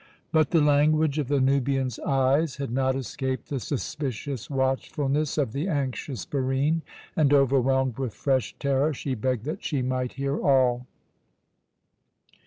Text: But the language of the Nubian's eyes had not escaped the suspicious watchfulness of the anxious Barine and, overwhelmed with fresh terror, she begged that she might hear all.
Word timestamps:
But 0.31 0.49
the 0.49 0.61
language 0.61 1.19
of 1.19 1.27
the 1.27 1.39
Nubian's 1.39 1.99
eyes 1.99 2.55
had 2.55 2.71
not 2.71 2.95
escaped 2.95 3.49
the 3.49 3.59
suspicious 3.59 4.49
watchfulness 4.49 5.37
of 5.37 5.53
the 5.53 5.67
anxious 5.67 6.25
Barine 6.25 6.81
and, 7.15 7.31
overwhelmed 7.31 7.99
with 7.99 8.15
fresh 8.15 8.55
terror, 8.57 8.95
she 8.95 9.13
begged 9.13 9.45
that 9.45 9.63
she 9.63 9.83
might 9.83 10.13
hear 10.13 10.39
all. 10.43 10.87